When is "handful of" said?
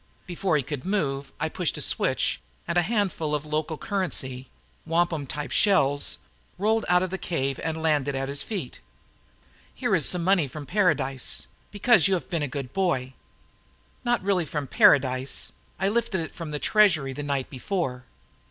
2.81-3.43